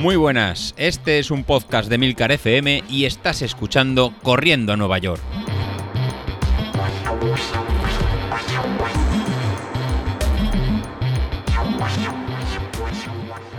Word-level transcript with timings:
Muy 0.00 0.16
buenas, 0.16 0.72
este 0.78 1.18
es 1.18 1.30
un 1.30 1.44
podcast 1.44 1.90
de 1.90 1.98
Milcar 1.98 2.32
FM 2.32 2.84
y 2.88 3.04
estás 3.04 3.42
escuchando 3.42 4.14
Corriendo 4.22 4.72
a 4.72 4.76
Nueva 4.78 4.96
York. 4.96 5.20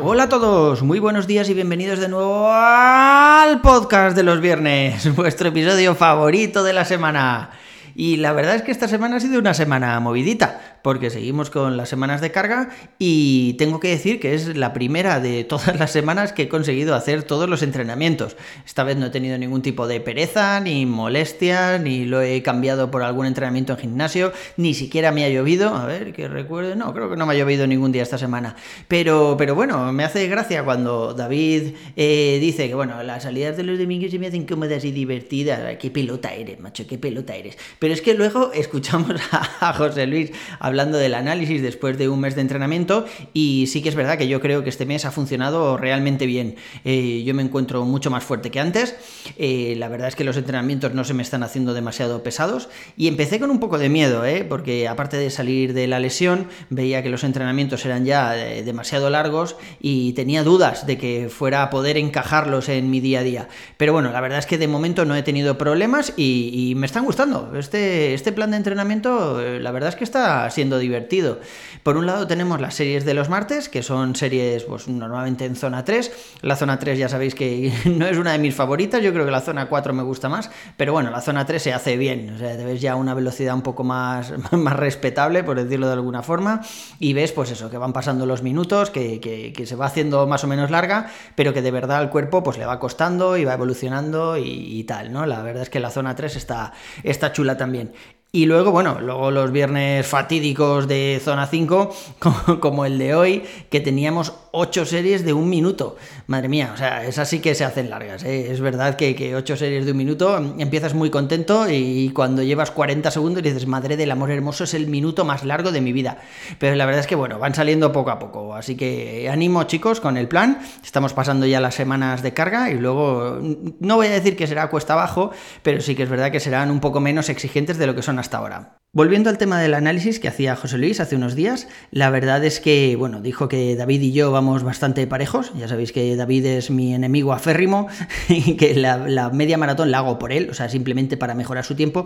Hola 0.02 0.24
a 0.24 0.30
todos, 0.30 0.82
muy 0.82 0.98
buenos 0.98 1.28
días 1.28 1.48
y 1.48 1.54
bienvenidos 1.54 2.00
de 2.00 2.08
nuevo 2.08 2.52
al 2.52 3.62
podcast 3.62 4.16
de 4.16 4.24
los 4.24 4.42
viernes, 4.42 5.16
vuestro 5.16 5.50
episodio 5.50 5.94
favorito 5.94 6.64
de 6.64 6.74
la 6.74 6.86
semana. 6.86 7.52
Y 7.94 8.18
la 8.18 8.34
verdad 8.34 8.56
es 8.56 8.64
que 8.64 8.72
esta 8.72 8.88
semana 8.88 9.18
ha 9.18 9.20
sido 9.20 9.38
una 9.38 9.54
semana 9.54 10.00
movidita 10.00 10.71
porque 10.82 11.10
seguimos 11.10 11.50
con 11.50 11.78
las 11.78 11.90
semanas 11.90 12.22
de 12.22 12.32
carga 12.32 12.70
y 13.00 13.54
tengo 13.54 13.80
que 13.80 13.90
decir 13.90 14.20
que 14.20 14.34
es 14.34 14.56
la 14.58 14.74
primera 14.74 15.20
de 15.20 15.44
todas 15.52 15.78
las 15.80 15.92
semanas 15.92 16.34
que 16.34 16.44
he 16.44 16.50
conseguido 16.50 16.96
hacer 16.96 17.24
todos 17.24 17.50
los 17.50 17.64
entrenamientos. 17.64 18.38
Esta 18.66 18.84
vez 18.84 18.98
no 18.98 19.08
he 19.08 19.10
tenido 19.10 19.38
ningún 19.38 19.62
tipo 19.62 19.88
de 19.88 20.00
pereza, 20.00 20.60
ni 20.60 20.86
molestia, 20.86 21.78
ni 21.78 22.06
lo 22.06 22.22
he 22.22 22.42
cambiado 22.42 22.92
por 22.92 23.04
algún 23.04 23.26
entrenamiento 23.26 23.74
en 23.74 23.80
gimnasio, 23.80 24.32
ni 24.58 24.74
siquiera 24.74 25.12
me 25.12 25.26
ha 25.26 25.30
llovido. 25.30 25.76
A 25.76 25.86
ver, 25.86 26.14
que 26.14 26.28
recuerde, 26.28 26.76
no, 26.76 26.94
creo 26.94 27.10
que 27.10 27.16
no 27.16 27.26
me 27.26 27.34
ha 27.34 27.38
llovido 27.38 27.68
ningún 27.68 27.92
día 27.92 28.04
esta 28.04 28.18
semana. 28.18 28.56
Pero, 28.88 29.36
pero 29.38 29.56
bueno, 29.56 29.92
me 29.92 30.04
hace 30.04 30.28
gracia 30.28 30.64
cuando 30.64 31.14
David 31.14 31.74
eh, 31.96 32.38
dice 32.40 32.68
que, 32.68 32.76
bueno, 32.76 33.02
las 33.04 33.24
salidas 33.24 33.58
de 33.58 33.64
los 33.64 33.78
domingos 33.78 34.12
se 34.12 34.20
me 34.20 34.28
hacen 34.28 34.46
cómodas 34.46 34.84
y 34.86 34.92
divertidas. 34.92 35.78
Qué 35.78 35.92
pelota 35.92 36.34
eres, 36.34 36.60
macho, 36.60 36.86
qué 36.88 36.98
pelota 36.98 37.36
eres. 37.36 37.58
Pero 37.80 37.94
es 37.94 38.02
que 38.02 38.14
luego 38.14 38.52
escuchamos 38.54 39.16
a, 39.32 39.74
José 39.74 40.08
Luis 40.08 40.32
hablando 40.72 40.98
del 40.98 41.16
análisis 41.16 41.62
después 41.62 41.98
de 41.98 42.08
un 42.08 42.22
mes 42.22 42.36
de 42.36 42.42
entrenamiento 42.42 43.06
y 43.34 43.68
sí 43.68 43.82
que 43.82 43.90
es 43.90 43.96
verdad 43.96 44.18
que 44.18 44.30
yo 44.30 44.40
creo 44.40 44.64
que 44.64 44.70
este 44.70 44.86
mes 44.86 45.04
ha 45.04 45.12
funcionado 45.12 45.76
realmente 45.76 46.26
bien. 46.26 46.56
Eh, 46.86 47.24
yo 47.26 47.34
me 47.34 47.44
encuentro 47.44 47.84
mucho 47.84 48.10
más 48.10 48.24
fuerte 48.24 48.52
que 48.52 48.62
antes, 48.62 48.96
eh, 49.38 49.76
la 49.78 49.90
verdad 49.90 50.08
es 50.08 50.16
que 50.16 50.24
los 50.24 50.38
entrenamientos 50.38 50.94
no 50.94 51.04
se 51.04 51.14
me 51.14 51.24
están 51.24 51.44
haciendo 51.44 51.74
demasiado 51.74 52.24
pesados 52.24 52.70
y 52.96 53.10
empecé 53.10 53.38
con 53.38 53.52
un 53.52 53.60
poco 53.60 53.78
de 53.78 53.90
miedo, 53.90 54.24
¿eh? 54.24 54.46
porque 54.48 54.88
aparte 54.88 55.18
de 55.18 55.30
salir 55.30 55.74
de 55.74 55.88
la 55.88 56.00
lesión, 56.00 56.48
veía 56.70 57.04
que 57.04 57.10
los 57.10 57.26
entrenamientos 57.26 57.86
eran 57.86 58.06
ya 58.06 58.32
demasiado 58.32 59.10
largos 59.10 59.58
y 59.82 60.14
tenía 60.14 60.46
dudas 60.46 60.88
de 60.88 60.98
que 60.98 61.28
fuera 61.30 61.64
a 61.64 61.70
poder 61.70 61.98
encajarlos 61.98 62.70
en 62.70 62.90
mi 62.90 63.02
día 63.02 63.20
a 63.20 63.24
día. 63.24 63.48
Pero 63.76 63.92
bueno, 63.92 64.14
la 64.14 64.22
verdad 64.22 64.40
es 64.40 64.46
que 64.46 64.58
de 64.58 64.70
momento 64.70 65.04
no 65.04 65.18
he 65.18 65.24
tenido 65.24 65.58
problemas 65.58 66.14
y, 66.16 66.74
me 66.78 66.86
están 66.86 67.04
gustando. 67.04 67.52
Este, 67.58 68.14
este 68.14 68.32
plan 68.32 68.52
de 68.52 68.58
entrenamiento, 68.58 69.42
la 69.60 69.72
verdad 69.72 69.90
es 69.90 69.96
que 69.96 70.06
está 70.06 70.50
divertido. 70.70 71.40
Por 71.84 71.98
un 71.98 72.06
lado 72.06 72.28
tenemos 72.28 72.62
las 72.62 72.76
series 72.76 73.06
de 73.06 73.14
los 73.14 73.30
martes, 73.30 73.70
que 73.70 73.84
son 73.84 74.16
series 74.16 74.64
pues, 74.64 74.88
normalmente 74.88 75.46
en 75.46 75.56
zona 75.56 75.84
3. 75.84 76.40
La 76.42 76.56
zona 76.56 76.78
3 76.78 77.00
ya 77.00 77.10
sabéis 77.10 77.36
que 77.36 77.74
no 77.86 78.06
es 78.06 78.18
una 78.18 78.34
de 78.34 78.40
mis 78.40 78.56
favoritas, 78.56 79.02
yo 79.02 79.14
creo 79.14 79.26
que 79.26 79.32
la 79.32 79.42
zona 79.42 79.68
4 79.68 79.94
me 79.94 80.04
gusta 80.04 80.30
más, 80.30 80.52
pero 80.78 80.94
bueno, 80.94 81.10
la 81.10 81.22
zona 81.22 81.46
3 81.46 81.62
se 81.62 81.74
hace 81.74 81.98
bien, 81.98 82.32
o 82.36 82.38
sea, 82.38 82.56
te 82.56 82.64
ves 82.64 82.82
ya 82.82 82.96
una 82.96 83.14
velocidad 83.14 83.56
un 83.56 83.62
poco 83.62 83.84
más, 83.84 84.34
más 84.52 84.76
respetable, 84.76 85.44
por 85.44 85.62
decirlo 85.62 85.88
de 85.88 85.94
alguna 85.94 86.22
forma, 86.22 86.62
y 87.00 87.14
ves 87.14 87.32
pues 87.32 87.52
eso, 87.52 87.70
que 87.70 87.78
van 87.78 87.94
pasando 87.94 88.26
los 88.26 88.44
minutos, 88.44 88.90
que, 88.90 89.20
que, 89.20 89.66
se 89.66 89.76
va 89.76 89.86
haciendo 89.86 90.28
más 90.28 90.44
o 90.44 90.48
menos 90.48 90.72
larga, 90.72 91.08
pero 91.36 91.54
que 91.54 91.62
de 91.62 91.72
verdad 91.72 91.98
al 91.98 92.10
cuerpo 92.10 92.44
pues 92.44 92.58
le 92.58 92.66
va 92.66 92.80
costando 92.80 93.38
y 93.38 93.46
va 93.46 93.54
evolucionando 93.54 94.38
y, 94.38 94.44
y 94.44 94.84
tal, 94.84 95.14
¿no? 95.14 95.26
La 95.26 95.42
verdad 95.44 95.64
es 95.64 95.70
que 95.70 95.80
la 95.80 95.92
zona 95.92 96.16
3 96.16 96.36
está, 96.36 96.74
está 97.04 97.32
chula 97.32 97.58
también. 97.58 97.94
Y 98.34 98.46
luego, 98.46 98.72
bueno, 98.72 98.98
luego 99.02 99.30
los 99.30 99.52
viernes 99.52 100.08
fatídicos 100.08 100.88
de 100.88 101.20
Zona 101.22 101.48
5, 101.48 101.94
como 102.62 102.86
el 102.86 102.98
de 102.98 103.14
hoy, 103.14 103.44
que 103.70 103.82
teníamos 103.82 104.32
ocho 104.52 104.86
series 104.86 105.26
de 105.26 105.34
un 105.34 105.50
minuto. 105.50 105.98
Madre 106.28 106.48
mía, 106.48 106.72
o 106.74 106.78
sea, 106.78 107.06
esas 107.06 107.28
sí 107.28 107.40
que 107.40 107.56
se 107.56 107.66
hacen 107.66 107.90
largas. 107.90 108.24
¿eh? 108.24 108.50
Es 108.50 108.62
verdad 108.62 108.96
que, 108.96 109.16
que 109.16 109.36
ocho 109.36 109.58
series 109.58 109.86
de 109.86 109.92
un 109.92 109.98
minuto 109.98 110.38
empiezas 110.58 110.94
muy 110.94 111.10
contento 111.10 111.70
y 111.70 112.10
cuando 112.14 112.42
llevas 112.42 112.72
40 112.72 113.12
segundos 113.12 113.44
dices, 113.44 113.68
madre 113.68 113.98
del 113.98 114.12
amor 114.12 114.32
hermoso, 114.32 114.64
es 114.64 114.74
el 114.76 114.88
minuto 114.88 115.26
más 115.26 115.44
largo 115.44 115.74
de 115.74 115.82
mi 115.82 115.92
vida. 115.92 116.20
Pero 116.58 116.78
la 116.78 116.86
verdad 116.86 117.02
es 117.02 117.08
que, 117.08 117.16
bueno, 117.16 117.38
van 117.38 117.54
saliendo 117.54 117.92
poco 117.92 118.12
a 118.12 118.20
poco. 118.20 118.56
Así 118.56 118.78
que 118.78 119.30
ánimo, 119.30 119.64
chicos, 119.64 120.00
con 120.00 120.16
el 120.16 120.30
plan. 120.30 120.60
Estamos 120.86 121.12
pasando 121.12 121.46
ya 121.46 121.60
las 121.60 121.76
semanas 121.76 122.22
de 122.22 122.34
carga 122.34 122.72
y 122.72 122.76
luego, 122.76 123.40
no 123.82 123.98
voy 123.98 124.08
a 124.08 124.12
decir 124.12 124.38
que 124.38 124.48
será 124.48 124.70
cuesta 124.70 124.94
abajo, 124.94 125.32
pero 125.64 125.82
sí 125.82 125.96
que 125.96 126.04
es 126.04 126.10
verdad 126.10 126.32
que 126.32 126.40
serán 126.40 126.72
un 126.72 126.80
poco 126.80 127.02
menos 127.02 127.28
exigentes 127.28 127.78
de 127.78 127.88
lo 127.88 127.94
que 127.94 128.02
son 128.02 128.21
hasta 128.22 128.38
ahora. 128.38 128.78
Volviendo 128.94 129.30
al 129.30 129.38
tema 129.38 129.58
del 129.58 129.74
análisis 129.74 130.20
que 130.20 130.28
hacía 130.28 130.58
José 130.58 130.78
Luis 130.78 131.00
hace 131.00 131.16
unos 131.16 131.34
días, 131.34 131.70
la 131.92 132.10
verdad 132.10 132.44
es 132.44 132.60
que, 132.60 132.98
bueno, 132.98 133.22
dijo 133.22 133.48
que 133.48 133.78
David 133.78 134.02
y 134.02 134.12
yo 134.12 134.34
vamos 134.34 134.64
bastante 134.64 135.08
parejos, 135.08 135.54
ya 135.58 135.70
sabéis 135.70 135.94
que 135.94 136.14
David 136.18 136.46
es 136.48 136.72
mi 136.72 136.94
enemigo 136.94 137.32
aférrimo 137.32 137.88
y 138.28 138.58
que 138.58 138.76
la, 138.76 139.30
media 139.30 139.58
maratón 139.58 139.92
la 139.92 140.00
hago 140.00 140.20
por 140.20 140.34
él, 140.34 140.50
o 140.50 140.54
sea, 140.54 140.68
simplemente 140.68 141.16
para 141.16 141.36
mejorar 141.36 141.64
su 141.64 141.74
tiempo. 141.76 142.06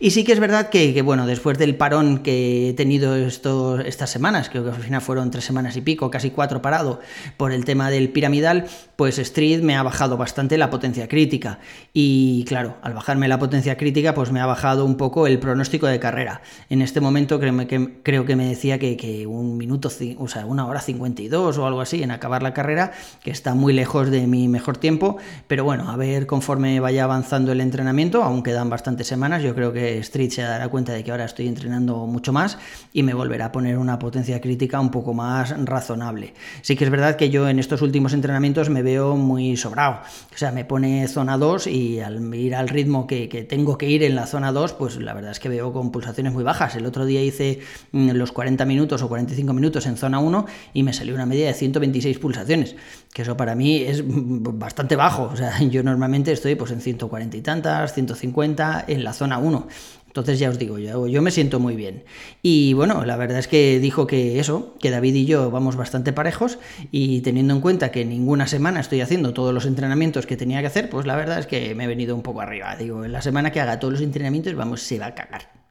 Y 0.00 0.12
sí 0.12 0.24
que 0.24 0.32
es 0.32 0.40
verdad 0.40 0.70
que, 0.70 1.02
bueno, 1.02 1.26
después 1.26 1.58
del 1.58 1.76
parón 1.76 2.20
que 2.20 2.70
he 2.70 2.72
tenido 2.72 3.14
estas 3.14 4.08
semanas, 4.08 4.48
creo 4.48 4.64
que 4.64 4.70
al 4.70 4.82
final 4.82 5.02
fueron 5.02 5.30
tres 5.30 5.44
semanas 5.44 5.76
y 5.76 5.82
pico, 5.82 6.10
casi 6.10 6.30
cuatro 6.30 6.62
parado, 6.62 7.00
por 7.36 7.52
el 7.52 7.66
tema 7.66 7.90
del 7.90 8.08
piramidal, 8.08 8.68
pues 8.96 9.18
Street 9.18 9.60
me 9.60 9.76
ha 9.76 9.82
bajado 9.82 10.16
bastante 10.16 10.56
la 10.56 10.70
potencia 10.70 11.08
crítica. 11.08 11.58
Y 11.92 12.46
claro, 12.48 12.78
al 12.80 12.94
bajarme 12.94 13.28
la 13.28 13.38
potencia 13.38 13.76
crítica, 13.76 14.14
pues 14.14 14.32
me 14.32 14.40
ha 14.40 14.46
bajado 14.46 14.86
un 14.86 14.96
poco 14.96 15.26
el 15.26 15.38
pronóstico 15.38 15.86
de 15.88 16.00
carrera 16.00 16.21
en 16.68 16.82
este 16.82 17.00
momento 17.00 17.38
creo 17.40 18.26
que, 18.26 18.36
me 18.36 18.46
decía 18.46 18.78
que, 18.78 19.26
un 19.26 19.56
minuto, 19.56 19.90
o 20.18 20.28
sea, 20.28 20.46
una 20.46 20.66
hora 20.66 20.80
52 20.80 21.58
o 21.58 21.66
algo 21.66 21.80
así 21.80 22.02
en 22.02 22.10
acabar 22.10 22.42
la 22.42 22.54
carrera, 22.54 22.92
que 23.22 23.30
está 23.30 23.54
muy 23.54 23.72
lejos 23.72 24.10
de 24.10 24.26
mi 24.26 24.48
mejor 24.48 24.76
tiempo, 24.76 25.16
pero 25.46 25.64
bueno, 25.64 25.90
a 25.90 25.96
ver 25.96 26.26
conforme 26.26 26.80
vaya 26.80 27.04
avanzando 27.04 27.52
el 27.52 27.60
entrenamiento, 27.60 28.22
aún 28.22 28.42
quedan 28.42 28.70
bastantes 28.70 29.06
semanas, 29.06 29.42
yo 29.42 29.54
creo 29.54 29.72
que 29.72 29.98
Street 29.98 30.30
se 30.30 30.42
dará 30.42 30.68
cuenta 30.68 30.92
de 30.92 31.04
que 31.04 31.10
ahora 31.10 31.24
estoy 31.24 31.48
entrenando 31.48 32.06
mucho 32.06 32.32
más 32.32 32.58
y 32.92 33.02
me 33.02 33.14
volverá 33.14 33.46
a 33.46 33.52
poner 33.52 33.78
una 33.78 33.98
potencia 33.98 34.40
crítica 34.40 34.80
un 34.80 34.90
poco 34.90 35.14
más 35.14 35.54
razonable. 35.64 36.34
Sí 36.62 36.76
que 36.76 36.84
es 36.84 36.90
verdad 36.90 37.16
que 37.16 37.30
yo 37.30 37.48
en 37.48 37.58
estos 37.58 37.82
últimos 37.82 38.12
entrenamientos 38.12 38.70
me 38.70 38.82
veo 38.82 39.16
muy 39.16 39.56
sobrado, 39.56 40.00
o 40.32 40.36
sea, 40.36 40.52
me 40.52 40.64
pone 40.64 41.06
zona 41.08 41.36
2 41.38 41.66
y 41.66 42.00
al 42.00 42.34
ir 42.34 42.54
al 42.54 42.68
ritmo 42.68 43.06
que, 43.06 43.28
que 43.28 43.44
tengo 43.44 43.76
que 43.78 43.88
ir 43.88 44.02
en 44.02 44.14
la 44.14 44.26
zona 44.26 44.52
2, 44.52 44.74
pues 44.74 44.96
la 44.96 45.14
verdad 45.14 45.32
es 45.32 45.40
que 45.40 45.48
veo 45.48 45.72
con 45.72 45.90
pulsaciones 45.90 46.11
muy 46.32 46.44
bajas. 46.44 46.76
El 46.76 46.86
otro 46.86 47.04
día 47.04 47.22
hice 47.22 47.60
mm, 47.92 48.10
los 48.10 48.32
40 48.32 48.64
minutos 48.64 49.02
o 49.02 49.08
45 49.08 49.52
minutos 49.52 49.86
en 49.86 49.96
zona 49.96 50.18
1 50.18 50.46
y 50.74 50.82
me 50.82 50.92
salió 50.92 51.14
una 51.14 51.26
media 51.26 51.46
de 51.46 51.54
126 51.54 52.18
pulsaciones, 52.18 52.76
que 53.12 53.22
eso 53.22 53.36
para 53.36 53.54
mí 53.54 53.78
es 53.78 54.02
bastante 54.04 54.96
bajo. 54.96 55.24
O 55.24 55.36
sea, 55.36 55.60
yo 55.70 55.82
normalmente 55.82 56.32
estoy 56.32 56.54
pues 56.54 56.70
en 56.70 56.80
140 56.80 57.36
y 57.36 57.40
tantas, 57.40 57.94
150 57.94 58.84
en 58.88 59.04
la 59.04 59.12
zona 59.12 59.38
1. 59.38 59.66
Entonces 60.12 60.38
ya 60.38 60.50
os 60.50 60.58
digo, 60.58 60.78
yo, 60.78 61.06
yo, 61.06 61.22
me 61.22 61.30
siento 61.30 61.58
muy 61.58 61.74
bien. 61.74 62.04
Y 62.42 62.74
bueno, 62.74 63.06
la 63.06 63.16
verdad 63.16 63.38
es 63.38 63.48
que 63.48 63.80
dijo 63.80 64.06
que 64.06 64.38
eso, 64.40 64.74
que 64.78 64.90
David 64.90 65.14
y 65.14 65.24
yo 65.24 65.50
vamos 65.50 65.74
bastante 65.74 66.12
parejos 66.12 66.58
y 66.90 67.22
teniendo 67.22 67.54
en 67.54 67.62
cuenta 67.62 67.90
que 67.90 68.04
ninguna 68.04 68.46
semana 68.46 68.80
estoy 68.80 69.00
haciendo 69.00 69.32
todos 69.32 69.54
los 69.54 69.64
entrenamientos 69.64 70.26
que 70.26 70.36
tenía 70.36 70.60
que 70.60 70.66
hacer, 70.66 70.90
pues 70.90 71.06
la 71.06 71.16
verdad 71.16 71.38
es 71.38 71.46
que 71.46 71.74
me 71.74 71.84
he 71.84 71.86
venido 71.86 72.14
un 72.14 72.20
poco 72.20 72.42
arriba. 72.42 72.76
Digo, 72.76 73.06
en 73.06 73.12
la 73.12 73.22
semana 73.22 73.52
que 73.52 73.60
haga 73.62 73.80
todos 73.80 73.94
los 73.94 74.02
entrenamientos, 74.02 74.54
vamos, 74.54 74.82
se 74.82 74.98
va 74.98 75.06
a 75.06 75.14
cagar. 75.14 75.61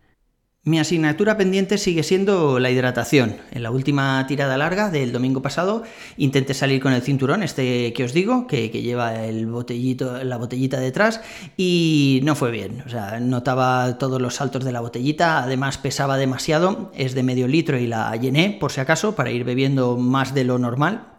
Mi 0.64 0.80
asignatura 0.80 1.38
pendiente 1.38 1.80
sigue 1.80 2.04
siendo 2.04 2.60
la 2.60 2.70
hidratación. 2.70 3.38
En 3.50 3.64
la 3.64 3.72
última 3.72 4.24
tirada 4.28 4.60
larga 4.60 4.92
del 4.92 5.12
domingo 5.12 5.42
pasado 5.42 5.82
intenté 6.18 6.54
salir 6.54 6.80
con 6.80 6.94
el 6.94 7.02
cinturón, 7.02 7.42
este 7.42 7.94
que 7.94 8.04
os 8.04 8.14
digo, 8.14 8.46
que, 8.46 8.70
lleva 8.70 9.26
el 9.26 9.48
botellito, 9.48 10.24
la 10.24 10.38
botellita 10.38 10.80
detrás, 10.80 11.20
y 11.58 12.20
no 12.22 12.36
fue 12.36 12.52
bien. 12.52 12.84
O 12.86 12.90
sea, 12.90 13.20
notaba 13.20 13.98
todos 13.98 14.22
los 14.22 14.36
saltos 14.36 14.64
de 14.64 14.72
la 14.72 14.82
botellita, 14.82 15.42
además 15.42 15.80
pesaba 15.80 16.18
demasiado, 16.18 16.92
es 16.94 17.16
de 17.16 17.24
medio 17.24 17.48
litro 17.48 17.80
y 17.80 17.88
la 17.88 18.16
llené 18.16 18.56
por 18.60 18.72
si 18.72 18.82
acaso 18.82 19.16
para 19.16 19.32
ir 19.32 19.44
bebiendo 19.44 19.98
más 19.98 20.36
de 20.36 20.44
lo 20.44 20.60
normal, 20.60 21.11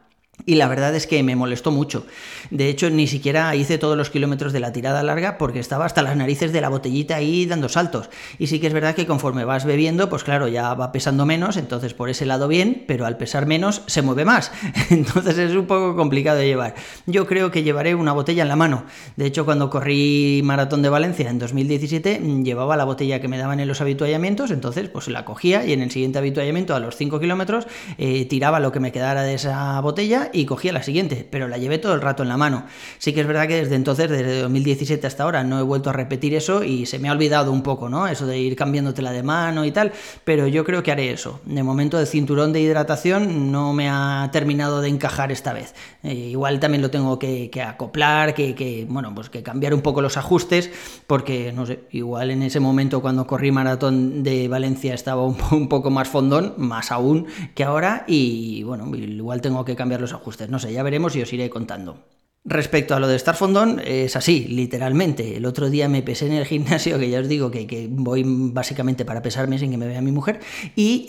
y 0.44 0.56
la 0.56 0.67
verdad 0.67 0.94
es 0.94 1.06
que 1.06 1.23
me 1.23 1.37
molestó 1.37 1.70
mucho. 1.70 2.05
De 2.50 2.69
hecho, 2.69 2.90
ni 2.90 3.06
siquiera 3.06 3.55
hice 3.55 3.79
todos 3.79 3.96
los 3.96 4.11
kilómetros 4.11 4.52
de 4.52 4.61
la 4.61 4.73
tirada 4.73 5.02
larga 5.02 5.38
porque 5.38 5.61
estaba 5.61 5.84
hasta 5.84 6.02
las 6.02 6.17
narices 6.17 6.52
de 6.52 6.61
la 6.61 6.69
botellita 6.69 7.17
ahí 7.17 7.46
dando 7.46 7.69
saltos. 7.69 8.11
Y 8.38 8.49
sí 8.49 8.58
que 8.58 8.67
es 8.67 8.73
verdad 8.73 8.94
que 8.94 9.06
conforme 9.06 9.44
vas 9.44 9.64
bebiendo, 9.64 10.08
pues 10.08 10.25
claro, 10.25 10.49
ya 10.49 10.75
va 10.75 10.90
pesando 10.90 11.26
menos, 11.26 11.56
entonces 11.56 11.94
por 11.94 12.08
ese 12.08 12.26
lado 12.26 12.49
bien, 12.49 12.84
pero 12.88 13.06
al 13.06 13.17
pesar 13.17 13.46
menos 13.46 13.82
se 13.87 14.02
mueve 14.02 14.25
más. 14.25 14.50
Entonces 14.90 15.38
es 15.38 15.55
un 15.55 15.67
poco 15.67 15.94
complicado 15.96 16.38
de 16.38 16.46
llevar. 16.46 16.75
Yo 17.06 17.26
creo 17.26 17.50
que 17.50 17.62
llevaré 17.62 17.94
una 17.94 18.12
botella 18.12 18.43
en 18.43 18.49
la 18.49 18.56
mano. 18.56 18.85
De 19.17 19.26
hecho, 19.26 19.44
cuando 19.44 19.70
corrí 19.70 20.40
Maratón 20.44 20.82
de 20.82 20.88
Valencia 20.88 21.31
en 21.31 21.38
2017, 21.38 22.20
llevaba 22.43 22.76
la 22.76 22.85
botella 22.85 23.20
que 23.20 23.28
me 23.28 23.38
daban 23.38 23.61
en 23.61 23.69
los 23.69 23.81
habituallamientos, 23.81 24.50
entonces 24.50 24.88
pues 24.88 25.08
la 25.08 25.25
cogía 25.25 25.64
y 25.64 25.73
en 25.73 25.82
el 25.82 25.90
siguiente 25.90 26.19
habituallamiento 26.19 26.75
a 26.75 26.81
los 26.81 26.96
5 26.96 27.20
kilómetros 27.20 27.67
eh, 27.99 28.25
tiraba 28.26 28.61
lo 28.61 28.73
que 28.73 28.81
me 28.81 28.93
quedara 28.93 29.23
de 29.23 29.35
esa 29.35 29.81
botella 29.81 30.21
y 30.32 30.44
cogía 30.44 30.72
la 30.72 30.82
siguiente, 30.82 31.26
pero 31.30 31.48
la 31.48 31.58
llevé 31.58 31.78
todo 31.78 31.94
el 31.94 32.00
rato 32.00 32.22
en 32.22 32.28
la 32.28 32.36
mano. 32.36 32.66
Sí 32.98 33.12
que 33.12 33.20
es 33.20 33.26
verdad 33.26 33.48
que 33.48 33.56
desde 33.56 33.74
entonces, 33.74 34.10
desde 34.10 34.42
2017 34.42 35.06
hasta 35.06 35.22
ahora, 35.24 35.44
no 35.44 35.58
he 35.58 35.62
vuelto 35.62 35.90
a 35.90 35.92
repetir 35.92 36.34
eso 36.34 36.64
y 36.64 36.86
se 36.86 36.98
me 36.98 37.08
ha 37.08 37.12
olvidado 37.12 37.52
un 37.52 37.62
poco, 37.62 37.88
¿no? 37.88 38.06
Eso 38.06 38.26
de 38.26 38.38
ir 38.38 38.56
cambiándotela 38.56 39.12
de 39.12 39.22
mano 39.22 39.64
y 39.64 39.72
tal, 39.72 39.92
pero 40.24 40.46
yo 40.46 40.64
creo 40.64 40.82
que 40.82 40.92
haré 40.92 41.12
eso. 41.12 41.40
De 41.44 41.62
momento 41.62 41.98
el 41.98 42.06
cinturón 42.06 42.52
de 42.52 42.60
hidratación 42.60 43.50
no 43.52 43.72
me 43.72 43.88
ha 43.88 44.28
terminado 44.32 44.80
de 44.80 44.88
encajar 44.88 45.32
esta 45.32 45.52
vez. 45.52 45.74
Eh, 46.02 46.14
igual 46.14 46.60
también 46.60 46.82
lo 46.82 46.90
tengo 46.90 47.18
que, 47.18 47.50
acoplar, 47.66 48.34
que, 48.34 48.54
que, 48.54 48.86
bueno, 48.88 49.14
pues 49.14 49.30
que 49.30 49.42
cambiar 49.42 49.75
un 49.75 49.82
poco 49.82 50.02
los 50.02 50.16
ajustes, 50.16 50.70
porque 51.06 51.52
no 51.52 51.66
sé, 51.66 51.80
igual 51.90 52.30
en 52.30 52.42
ese 52.42 52.60
momento 52.60 53.00
cuando 53.00 53.26
corrí 53.26 53.52
maratón 53.52 54.22
de 54.22 54.48
Valencia 54.48 54.94
estaba 54.94 55.25
un, 55.25 55.36
un 55.52 55.68
poco 55.68 55.90
más 55.90 56.08
fondón, 56.08 56.54
más 56.56 56.90
aún 56.90 57.26
que 57.54 57.64
ahora, 57.64 58.04
y 58.06 58.62
bueno, 58.62 58.94
igual 58.96 59.40
tengo 59.40 59.64
que 59.64 59.76
cambiar 59.76 60.00
los 60.00 60.12
ajustes. 60.12 60.49
No 60.49 60.59
sé, 60.59 60.73
ya 60.73 60.82
veremos 60.82 61.14
y 61.17 61.23
os 61.23 61.32
iré 61.32 61.50
contando. 61.50 62.05
Respecto 62.44 62.97
a 62.97 63.00
lo 63.00 63.06
de 63.06 63.14
estar 63.14 63.37
fondón, 63.37 63.81
es 63.85 64.17
así, 64.17 64.47
literalmente. 64.49 65.37
El 65.37 65.47
otro 65.47 65.70
día 65.70 65.88
me 65.88 66.03
pesé 66.03 66.26
en 66.26 66.32
el 66.32 66.44
gimnasio, 66.44 66.99
que 66.99 67.09
ya 67.09 67.20
os 67.20 67.29
digo 67.29 67.53
que, 67.53 67.88
voy 67.88 68.25
básicamente 68.26 69.05
para 69.05 69.23
pesarme 69.23 69.59
sin 69.59 69.70
que 69.70 69.76
me 69.76 69.87
vea 69.87 70.00
mi 70.00 70.11
mujer, 70.11 70.41
y 70.75 71.06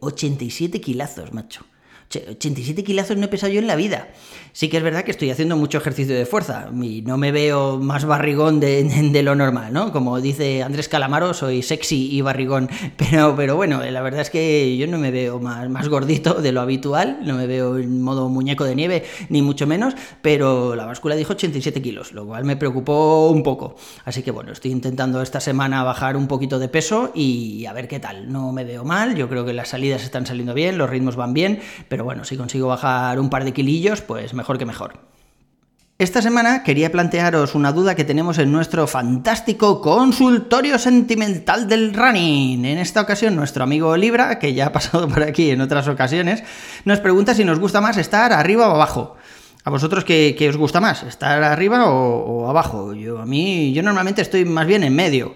87 0.00 0.76
eh, 0.76 0.80
kilazos, 0.80 1.32
macho. 1.32 1.64
87 2.10 2.84
kilazos 2.84 3.16
no 3.16 3.26
he 3.26 3.28
pesado 3.28 3.52
yo 3.52 3.60
en 3.60 3.66
la 3.66 3.76
vida. 3.76 4.08
Sí 4.52 4.68
que 4.68 4.76
es 4.76 4.82
verdad 4.82 5.02
que 5.02 5.10
estoy 5.10 5.30
haciendo 5.30 5.56
mucho 5.56 5.78
ejercicio 5.78 6.14
de 6.14 6.26
fuerza 6.26 6.68
y 6.80 7.02
no 7.02 7.16
me 7.16 7.32
veo 7.32 7.78
más 7.78 8.04
barrigón 8.04 8.60
de, 8.60 9.20
lo 9.24 9.34
normal, 9.34 9.72
¿no? 9.72 9.92
Como 9.92 10.20
dice 10.20 10.62
Andrés 10.62 10.88
Calamaro, 10.88 11.34
soy 11.34 11.62
sexy 11.62 12.14
y 12.14 12.20
barrigón. 12.20 12.68
Pero, 12.96 13.34
pero 13.36 13.56
bueno, 13.56 13.82
la 13.82 14.02
verdad 14.02 14.20
es 14.20 14.30
que 14.30 14.76
yo 14.76 14.86
no 14.86 14.98
me 14.98 15.10
veo 15.10 15.40
más, 15.40 15.68
más 15.68 15.88
gordito 15.88 16.34
de 16.34 16.52
lo 16.52 16.60
habitual, 16.60 17.18
no 17.22 17.34
me 17.34 17.46
veo 17.46 17.78
en 17.78 18.00
modo 18.02 18.28
muñeco 18.28 18.64
de 18.64 18.74
nieve, 18.74 19.04
ni 19.28 19.42
mucho 19.42 19.66
menos, 19.66 19.94
pero 20.22 20.74
la 20.74 20.86
báscula 20.86 21.16
dijo 21.16 21.32
87 21.32 21.82
kilos, 21.82 22.12
lo 22.12 22.26
cual 22.26 22.44
me 22.44 22.56
preocupó 22.56 23.28
un 23.30 23.42
poco. 23.42 23.76
Así 24.04 24.22
que 24.22 24.30
bueno, 24.30 24.52
estoy 24.52 24.70
intentando 24.70 25.22
esta 25.22 25.40
semana 25.40 25.82
bajar 25.82 26.16
un 26.16 26.28
poquito 26.28 26.58
de 26.58 26.68
peso 26.68 27.12
y 27.14 27.66
a 27.66 27.72
ver 27.72 27.88
qué 27.88 28.00
tal. 28.00 28.30
No 28.32 28.52
me 28.52 28.64
veo 28.64 28.84
mal, 28.84 29.16
yo 29.16 29.28
creo 29.28 29.44
que 29.44 29.52
las 29.52 29.68
salidas 29.68 30.02
están 30.02 30.26
saliendo 30.26 30.54
bien, 30.54 30.78
los 30.78 30.88
ritmos 30.90 31.16
van 31.16 31.34
bien, 31.34 31.60
pero 31.88 31.93
bueno, 32.02 32.24
si 32.24 32.36
consigo 32.36 32.66
bajar 32.66 33.20
un 33.20 33.30
par 33.30 33.44
de 33.44 33.52
kilillos, 33.52 34.00
pues 34.00 34.34
mejor 34.34 34.58
que 34.58 34.66
mejor. 34.66 34.98
Esta 35.96 36.20
semana 36.20 36.64
quería 36.64 36.90
plantearos 36.90 37.54
una 37.54 37.70
duda 37.70 37.94
que 37.94 38.02
tenemos 38.02 38.38
en 38.38 38.50
nuestro 38.50 38.88
fantástico 38.88 39.80
consultorio 39.80 40.76
sentimental 40.76 41.68
del 41.68 41.94
running. 41.94 42.64
En 42.64 42.78
esta 42.78 43.00
ocasión 43.00 43.36
nuestro 43.36 43.62
amigo 43.62 43.96
Libra, 43.96 44.40
que 44.40 44.54
ya 44.54 44.66
ha 44.66 44.72
pasado 44.72 45.06
por 45.10 45.22
aquí 45.22 45.52
en 45.52 45.60
otras 45.60 45.86
ocasiones, 45.86 46.42
nos 46.84 46.98
pregunta 46.98 47.32
si 47.32 47.44
nos 47.44 47.60
gusta 47.60 47.80
más 47.80 47.96
estar 47.96 48.32
arriba 48.32 48.68
o 48.68 48.74
abajo. 48.74 49.16
¿A 49.66 49.70
vosotros 49.70 50.04
qué, 50.04 50.46
os 50.46 50.58
gusta 50.58 50.78
más? 50.78 51.04
¿Estar 51.04 51.42
arriba 51.42 51.88
o, 51.88 52.50
abajo? 52.50 52.92
Yo, 52.92 53.18
a 53.18 53.24
mí, 53.24 53.72
yo 53.72 53.82
normalmente 53.82 54.20
estoy 54.20 54.44
más 54.44 54.66
bien 54.66 54.82
en 54.82 54.94
medio. 54.94 55.34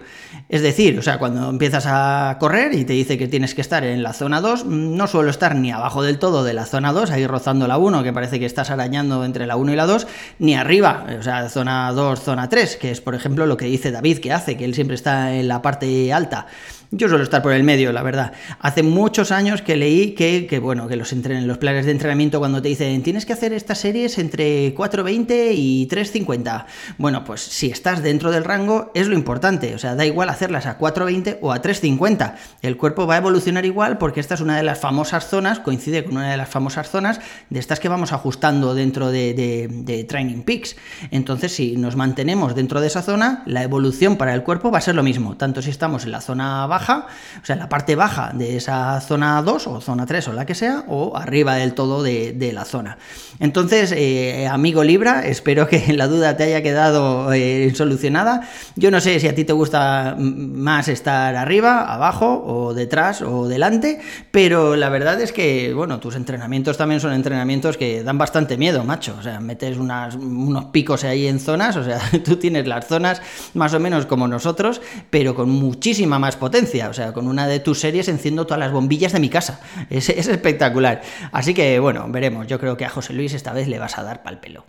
Es 0.50 0.60
decir, 0.60 0.98
o 0.98 1.02
sea, 1.02 1.18
cuando 1.18 1.48
empiezas 1.48 1.86
a 1.86 2.36
correr 2.38 2.74
y 2.74 2.84
te 2.84 2.92
dice 2.92 3.16
que 3.16 3.26
tienes 3.26 3.54
que 3.54 3.62
estar 3.62 3.84
en 3.84 4.02
la 4.02 4.12
zona 4.12 4.42
2, 4.42 4.66
no 4.66 5.06
suelo 5.06 5.30
estar 5.30 5.56
ni 5.56 5.70
abajo 5.70 6.02
del 6.02 6.18
todo 6.18 6.44
de 6.44 6.52
la 6.52 6.66
zona 6.66 6.92
2, 6.92 7.10
ahí 7.10 7.26
rozando 7.26 7.66
la 7.66 7.78
1, 7.78 8.02
que 8.02 8.12
parece 8.12 8.38
que 8.38 8.44
estás 8.44 8.68
arañando 8.68 9.24
entre 9.24 9.46
la 9.46 9.56
1 9.56 9.72
y 9.72 9.76
la 9.76 9.86
2, 9.86 10.06
ni 10.40 10.54
arriba, 10.54 11.06
o 11.18 11.22
sea, 11.22 11.48
zona 11.48 11.90
2, 11.92 12.20
zona 12.20 12.50
3, 12.50 12.76
que 12.76 12.90
es 12.90 13.00
por 13.00 13.14
ejemplo 13.14 13.46
lo 13.46 13.56
que 13.56 13.64
dice 13.64 13.90
David 13.90 14.18
que 14.18 14.34
hace, 14.34 14.58
que 14.58 14.66
él 14.66 14.74
siempre 14.74 14.96
está 14.96 15.34
en 15.34 15.48
la 15.48 15.62
parte 15.62 16.12
alta. 16.12 16.48
Yo 16.90 17.06
suelo 17.08 17.22
estar 17.22 17.42
por 17.42 17.52
el 17.52 17.64
medio, 17.64 17.92
la 17.92 18.02
verdad. 18.02 18.32
Hace 18.60 18.82
muchos 18.82 19.30
años 19.30 19.60
que 19.60 19.76
leí 19.76 20.12
que, 20.12 20.58
bueno, 20.58 20.88
que 20.88 20.96
los, 20.96 21.12
en 21.12 21.46
los 21.46 21.58
planes 21.58 21.84
de 21.84 21.92
entrenamiento 21.92 22.38
cuando 22.38 22.62
te 22.62 22.68
dicen 22.68 23.02
tienes 23.02 23.26
que 23.26 23.34
hacer 23.34 23.52
estas 23.52 23.76
series 23.76 24.16
entre 24.16 24.74
4.20 24.74 25.52
y 25.54 25.86
3.50. 25.86 26.64
Bueno, 26.96 27.24
pues 27.24 27.42
si 27.42 27.66
estás 27.66 28.02
dentro 28.02 28.30
del 28.30 28.42
rango 28.42 28.90
es 28.94 29.06
lo 29.06 29.14
importante. 29.14 29.74
O 29.74 29.78
sea, 29.78 29.96
da 29.96 30.06
igual 30.06 30.30
hacerlas 30.30 30.64
a 30.64 30.78
4.20 30.78 31.38
o 31.42 31.52
a 31.52 31.60
3.50. 31.60 32.36
El 32.62 32.78
cuerpo 32.78 33.06
va 33.06 33.16
a 33.16 33.18
evolucionar 33.18 33.66
igual 33.66 33.98
porque 33.98 34.20
esta 34.20 34.32
es 34.32 34.40
una 34.40 34.56
de 34.56 34.62
las 34.62 34.80
famosas 34.80 35.28
zonas, 35.28 35.60
coincide 35.60 36.04
con 36.04 36.16
una 36.16 36.30
de 36.30 36.38
las 36.38 36.48
famosas 36.48 36.88
zonas 36.88 37.20
de 37.50 37.60
estas 37.60 37.80
que 37.80 37.90
vamos 37.90 38.14
ajustando 38.14 38.74
dentro 38.74 39.10
de, 39.10 39.68
de 39.68 40.04
Training 40.04 40.40
Peaks. 40.40 40.76
Entonces, 41.10 41.54
si 41.54 41.76
nos 41.76 41.96
mantenemos 41.96 42.54
dentro 42.54 42.80
de 42.80 42.86
esa 42.86 43.02
zona, 43.02 43.42
la 43.44 43.62
evolución 43.62 44.16
para 44.16 44.32
el 44.32 44.42
cuerpo 44.42 44.70
va 44.70 44.78
a 44.78 44.80
ser 44.80 44.94
lo 44.94 45.02
mismo. 45.02 45.36
Tanto 45.36 45.60
si 45.60 45.68
estamos 45.68 46.04
en 46.04 46.12
la 46.12 46.22
zona 46.22 46.66
baja, 46.66 46.77
o 46.86 47.44
sea, 47.44 47.56
la 47.56 47.68
parte 47.68 47.94
baja 47.94 48.32
de 48.34 48.56
esa 48.56 49.00
zona 49.00 49.42
2 49.42 49.66
o 49.66 49.80
zona 49.80 50.06
3 50.06 50.28
o 50.28 50.32
la 50.32 50.46
que 50.46 50.54
sea, 50.54 50.84
o 50.88 51.16
arriba 51.16 51.56
del 51.56 51.74
todo 51.74 52.02
de, 52.02 52.50
la 52.52 52.64
zona. 52.64 52.98
Entonces, 53.40 53.92
eh, 53.92 54.46
amigo 54.50 54.82
Libra, 54.82 55.26
espero 55.26 55.68
que 55.68 55.92
la 55.92 56.06
duda 56.08 56.36
te 56.36 56.44
haya 56.44 56.62
quedado 56.62 57.32
eh, 57.32 57.72
solucionada. 57.74 58.48
Yo 58.76 58.90
no 58.90 59.00
sé 59.00 59.20
si 59.20 59.28
a 59.28 59.34
ti 59.34 59.44
te 59.44 59.52
gusta 59.52 60.16
más 60.18 60.88
estar 60.88 61.36
arriba, 61.36 61.92
abajo, 61.92 62.42
o 62.46 62.74
detrás, 62.74 63.22
o 63.22 63.48
delante, 63.48 64.00
pero 64.30 64.76
la 64.76 64.88
verdad 64.88 65.20
es 65.20 65.32
que, 65.32 65.72
bueno, 65.74 66.00
tus 66.00 66.16
entrenamientos 66.16 66.76
también 66.76 67.00
son 67.00 67.12
entrenamientos 67.12 67.76
que 67.76 68.02
dan 68.02 68.18
bastante 68.18 68.56
miedo, 68.56 68.84
macho. 68.84 69.16
O 69.18 69.22
sea, 69.22 69.40
metes 69.40 69.76
unos 69.76 70.64
picos 70.66 71.04
ahí 71.04 71.26
en 71.26 71.40
zonas, 71.40 71.76
o 71.76 71.84
sea, 71.84 72.00
tú 72.24 72.36
tienes 72.36 72.66
las 72.66 72.86
zonas 72.86 73.22
más 73.54 73.74
o 73.74 73.80
menos 73.80 74.06
como 74.06 74.28
nosotros, 74.28 74.80
pero 75.10 75.34
con 75.34 75.50
muchísima 75.50 76.18
más 76.18 76.36
potencia. 76.36 76.67
O 76.88 76.92
sea, 76.92 77.12
con 77.12 77.28
una 77.28 77.46
de 77.46 77.60
tus 77.60 77.80
series 77.80 78.08
enciendo 78.08 78.46
todas 78.46 78.60
las 78.60 78.72
bombillas 78.72 79.12
de 79.12 79.20
mi 79.20 79.28
casa. 79.28 79.60
Es, 79.90 80.08
es 80.08 80.28
espectacular. 80.28 81.02
Así 81.32 81.54
que, 81.54 81.78
bueno, 81.78 82.06
veremos. 82.08 82.46
Yo 82.46 82.58
creo 82.58 82.76
que 82.76 82.84
a 82.84 82.90
José 82.90 83.12
Luis 83.12 83.34
esta 83.34 83.52
vez 83.52 83.68
le 83.68 83.78
vas 83.78 83.98
a 83.98 84.02
dar 84.02 84.22
pal 84.22 84.40
pelo. 84.40 84.64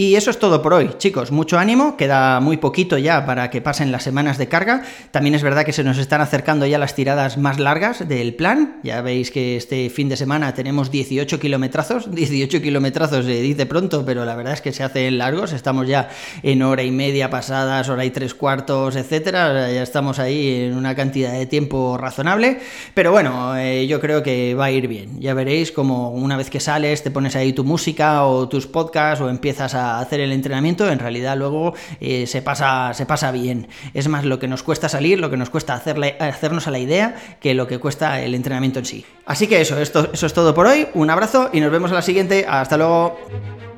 Y 0.00 0.16
eso 0.16 0.30
es 0.30 0.38
todo 0.38 0.62
por 0.62 0.72
hoy, 0.72 0.92
chicos. 0.96 1.30
Mucho 1.30 1.58
ánimo, 1.58 1.98
queda 1.98 2.40
muy 2.40 2.56
poquito 2.56 2.96
ya 2.96 3.26
para 3.26 3.50
que 3.50 3.60
pasen 3.60 3.92
las 3.92 4.02
semanas 4.02 4.38
de 4.38 4.48
carga. 4.48 4.82
También 5.10 5.34
es 5.34 5.42
verdad 5.42 5.66
que 5.66 5.74
se 5.74 5.84
nos 5.84 5.98
están 5.98 6.22
acercando 6.22 6.64
ya 6.64 6.78
las 6.78 6.94
tiradas 6.94 7.36
más 7.36 7.58
largas 7.58 8.08
del 8.08 8.32
plan. 8.32 8.78
Ya 8.82 9.02
veis 9.02 9.30
que 9.30 9.58
este 9.58 9.90
fin 9.90 10.08
de 10.08 10.16
semana 10.16 10.54
tenemos 10.54 10.90
18 10.90 11.38
kilometrazos. 11.38 12.10
18 12.14 12.62
kilometrazos 12.62 13.26
se 13.26 13.42
dice 13.42 13.66
pronto, 13.66 14.02
pero 14.06 14.24
la 14.24 14.34
verdad 14.36 14.54
es 14.54 14.62
que 14.62 14.72
se 14.72 14.82
hacen 14.82 15.18
largos. 15.18 15.52
Estamos 15.52 15.86
ya 15.86 16.08
en 16.42 16.62
hora 16.62 16.82
y 16.82 16.90
media 16.90 17.28
pasadas, 17.28 17.90
hora 17.90 18.06
y 18.06 18.10
tres 18.10 18.32
cuartos, 18.32 18.96
etcétera. 18.96 19.70
Ya 19.70 19.82
estamos 19.82 20.18
ahí 20.18 20.62
en 20.62 20.78
una 20.78 20.94
cantidad 20.94 21.32
de 21.32 21.44
tiempo 21.44 21.98
razonable. 21.98 22.60
Pero 22.94 23.12
bueno, 23.12 23.54
eh, 23.58 23.86
yo 23.86 24.00
creo 24.00 24.22
que 24.22 24.54
va 24.54 24.64
a 24.64 24.70
ir 24.70 24.88
bien. 24.88 25.20
Ya 25.20 25.34
veréis 25.34 25.70
como 25.70 26.10
una 26.12 26.38
vez 26.38 26.48
que 26.48 26.58
sales, 26.58 27.02
te 27.02 27.10
pones 27.10 27.36
ahí 27.36 27.52
tu 27.52 27.64
música 27.64 28.24
o 28.24 28.48
tus 28.48 28.66
podcasts 28.66 29.20
o 29.20 29.28
empiezas 29.28 29.74
a 29.74 29.89
hacer 29.98 30.20
el 30.20 30.32
entrenamiento, 30.32 30.90
en 30.90 30.98
realidad 30.98 31.36
luego 31.36 31.74
eh, 32.00 32.26
se, 32.26 32.42
pasa, 32.42 32.92
se 32.94 33.06
pasa 33.06 33.32
bien. 33.32 33.68
Es 33.94 34.08
más 34.08 34.24
lo 34.24 34.38
que 34.38 34.48
nos 34.48 34.62
cuesta 34.62 34.88
salir, 34.88 35.18
lo 35.18 35.30
que 35.30 35.36
nos 35.36 35.50
cuesta 35.50 35.74
hacerle, 35.74 36.16
hacernos 36.20 36.68
a 36.68 36.70
la 36.70 36.78
idea, 36.78 37.16
que 37.40 37.54
lo 37.54 37.66
que 37.66 37.78
cuesta 37.78 38.20
el 38.20 38.34
entrenamiento 38.34 38.78
en 38.78 38.84
sí. 38.84 39.04
Así 39.26 39.46
que 39.46 39.60
eso, 39.60 39.80
esto, 39.80 40.10
eso 40.12 40.26
es 40.26 40.32
todo 40.32 40.54
por 40.54 40.66
hoy. 40.66 40.86
Un 40.94 41.10
abrazo 41.10 41.50
y 41.52 41.60
nos 41.60 41.70
vemos 41.70 41.90
a 41.90 41.94
la 41.94 42.02
siguiente. 42.02 42.46
Hasta 42.48 42.76
luego. 42.76 43.69